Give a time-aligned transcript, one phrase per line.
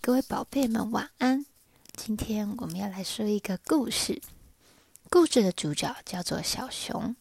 [0.00, 1.44] 各位宝贝们，晚安。
[1.92, 4.22] 今天我们要来说一个故事。
[5.10, 7.14] 故事的主角叫做小熊。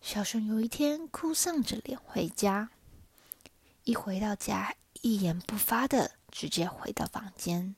[0.00, 2.70] 小熊有一天哭丧着脸回家，
[3.84, 7.76] 一回到家，一言不发的直接回到房间。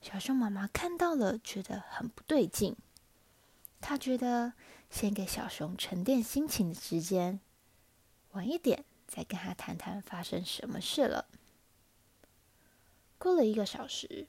[0.00, 2.74] 小熊妈妈看到了，觉得很不对劲。
[3.80, 4.54] 她觉得
[4.90, 7.38] 先给小熊沉淀心情的时间，
[8.32, 11.27] 晚一点再跟他谈谈发生什么事了。
[13.18, 14.28] 过了一个小时，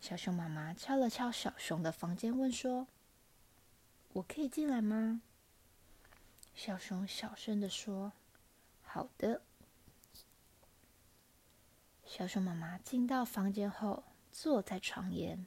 [0.00, 2.88] 小熊妈妈敲了敲小熊的房间，问说
[4.14, 5.22] ：“我可以进来吗？”
[6.52, 8.12] 小熊小声的说
[8.82, 9.42] ：“好的。”
[12.04, 14.02] 小熊妈妈进到房间后，
[14.32, 15.46] 坐在床沿，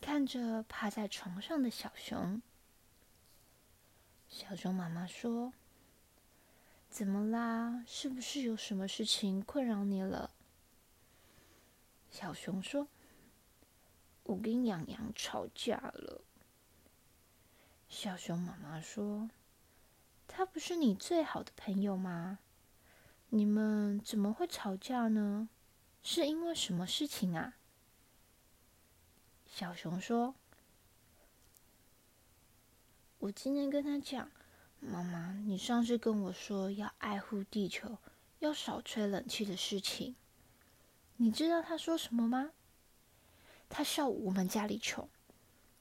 [0.00, 2.40] 看着趴在床上的小熊。
[4.28, 5.52] 小熊妈妈说
[6.88, 7.84] ：“怎么啦？
[7.86, 10.30] 是不是有什么事情困扰你了？”
[12.14, 12.86] 小熊说
[14.22, 16.20] ：“我跟养羊吵架了。”
[17.90, 19.28] 小熊妈妈说
[20.28, 22.38] ：“他不是你最好的朋友吗？
[23.30, 25.48] 你们怎么会吵架呢？
[26.04, 27.54] 是因为什么事情啊？”
[29.44, 30.36] 小熊说
[33.18, 34.30] ：“我今天跟他讲，
[34.78, 37.98] 妈妈，你上次跟我说要爱护地球，
[38.38, 40.14] 要少吹冷气的事情。”
[41.16, 42.50] 你知道他说什么吗？
[43.68, 45.08] 他笑我们家里穷，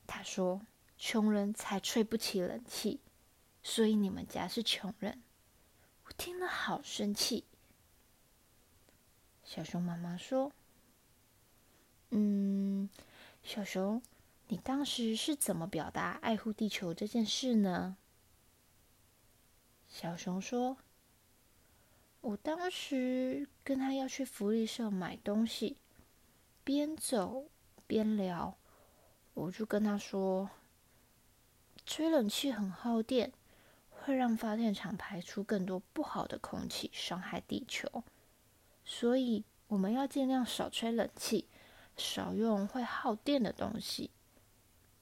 [0.08, 0.62] 他说
[0.98, 3.00] 穷人才吹不起冷气，
[3.62, 5.22] 所以你们家是穷人。
[6.06, 7.44] 我听了好生气。
[9.44, 10.52] 小熊妈妈说
[12.12, 12.90] ：“嗯，
[13.44, 14.02] 小熊，
[14.48, 17.98] 你当时是怎么表达爱护地球这件事呢？”
[19.90, 20.78] 小熊说。
[22.24, 25.76] 我当时跟他要去福利社买东西，
[26.64, 27.50] 边走
[27.86, 28.58] 边聊，
[29.34, 30.50] 我就跟他说
[31.86, 33.34] ：“吹冷气很耗电，
[33.90, 38.06] 会让发电厂排出更多不好的空气，伤害地球。
[38.86, 41.50] 所以我们要尽量少吹冷气，
[41.98, 44.12] 少用会耗电的东西。”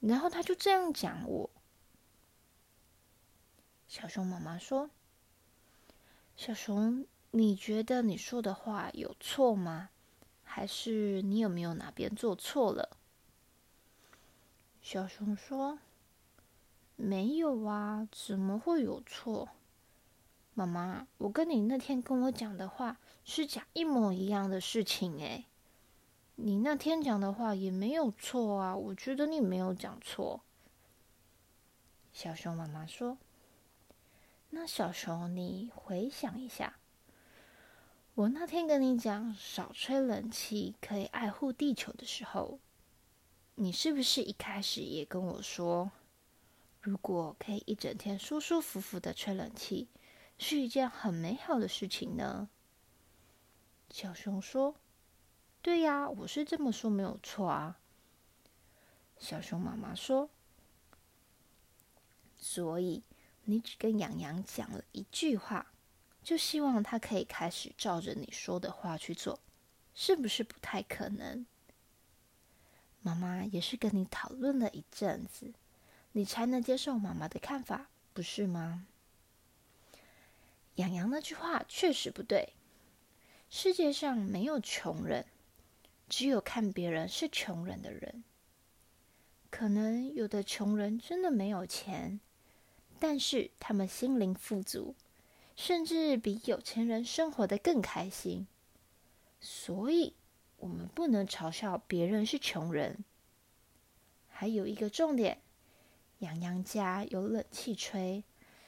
[0.02, 1.50] 然后他就这样讲我。
[3.88, 4.90] 小熊妈妈说。
[6.44, 9.90] 小熊，你觉得你说的话有错吗？
[10.44, 12.98] 还是你有没有哪边做错了？
[14.82, 15.78] 小熊说
[16.98, 19.50] ：“没有啊，怎么会有错？
[20.56, 25.46] 妈妈，我跟你那天跟我讲的话是讲一模一样的事情诶，
[26.38, 30.42] 你那天讲的话也没有错啊，我觉得你没有讲错。”
[32.12, 33.20] 小熊妈妈说。
[34.54, 36.76] 那小熊，你回想一下，
[38.16, 42.60] 我那天跟你讲少吹冷气可以爱护地球的时候，
[43.56, 45.92] 你是不是一开始也跟我说，
[46.82, 49.88] 如果可以一整天舒舒服服的吹冷气，
[50.38, 52.50] 是一件很美好的事情呢？
[53.90, 54.76] 小熊说
[55.64, 57.80] ：“对呀，我是这么说没有错啊。”
[59.18, 60.30] 小熊妈妈说
[62.36, 63.02] ：“所以。”
[63.52, 65.74] 你只跟养羊讲了一句话，
[66.24, 69.42] 就希望他可以开始照着你说的话去做，
[69.94, 71.46] 是不是不太可能？
[73.02, 75.54] 妈妈也是跟你讨论了一阵子，
[76.14, 78.88] 你才能接受妈妈的看法，不是吗？
[80.76, 82.54] 养羊那句话确实不对，
[83.50, 85.26] 世界上没有穷人，
[86.08, 88.24] 只有看别人是穷人的人。
[89.50, 92.22] 可能有的穷人真的没有钱。
[93.02, 94.94] 但是他们心灵富足，
[95.56, 98.46] 甚至比有钱人生活的更开心。
[99.40, 100.14] 所以，
[100.58, 103.04] 我们不能嘲笑别人是穷人。
[104.30, 105.42] 还有一个重点，
[106.20, 108.24] 洋洋家有冷气吹，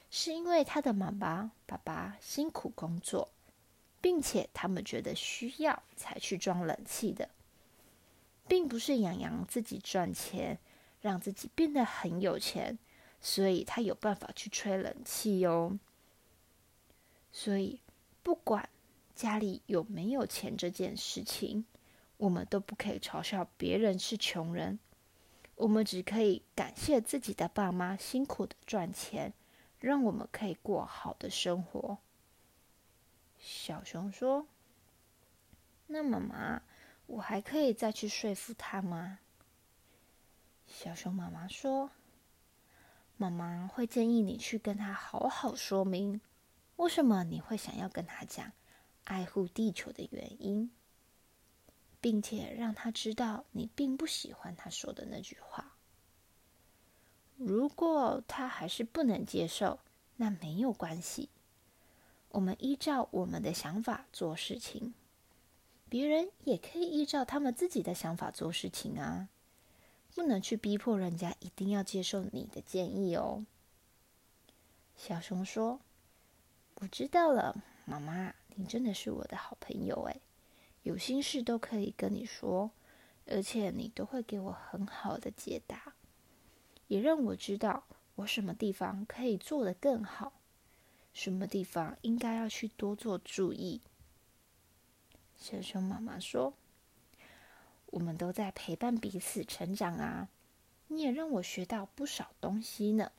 [0.10, 3.30] 是因为他的妈妈、爸爸辛苦工作，
[4.02, 7.30] 并且他们觉得需要才去装冷气的，
[8.48, 10.58] 并不是洋洋自己赚钱，
[11.02, 12.80] 让自己变得很有钱。
[13.24, 15.80] 所以他有办法去吹冷气哟。
[17.32, 17.80] 所以
[18.22, 18.70] 不管
[19.16, 21.66] 家里有没有钱这件事情，
[22.18, 24.78] 我们都不可以嘲笑别人是穷人。
[25.56, 29.34] 我们只可以感谢自己的爸妈辛苦的赚钱，
[29.80, 32.00] 让我们可以过好的生活。
[33.40, 34.48] 小熊说
[35.88, 36.62] ：“那妈妈，
[37.06, 39.20] 我还可以再去说服他吗？”
[40.68, 41.90] 小熊妈妈说。
[43.18, 46.20] 妈妈会建议你去跟他好好说明，
[46.76, 48.52] 为什么你会想要跟他讲
[49.06, 50.72] 爱护地球的原因，
[52.02, 55.78] 并且让他知道你并不喜欢他说的那句话。
[57.38, 59.80] 如果他还是不能接受，
[60.18, 61.30] 那没有关系，
[62.30, 64.94] 我们依照我们的想法做事情，
[65.90, 69.30] 别人也可以依照他们自己的想法做事情啊。
[70.16, 73.46] 不能去逼迫人家一定要接受你的建议哦。
[74.96, 75.80] 小熊说
[76.76, 80.22] ：“我知道了，妈妈，你真的是我的好朋友哎，
[80.84, 82.70] 有心事都可以跟你说，
[83.26, 85.96] 而且你都会给我很好的解答，
[86.88, 90.34] 也让我知道我什么地方可以做得更好，
[91.12, 93.82] 什么地方应该要去多做注意。”
[95.36, 96.54] 小熊妈妈说。
[97.94, 100.28] 我们都在陪伴彼此成长啊！
[100.88, 103.12] 你也让我学到不少东西呢。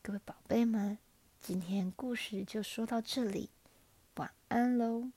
[0.00, 0.96] 各位宝贝们，
[1.40, 3.50] 今天故事就说到这里，
[4.14, 5.10] 晚安喽。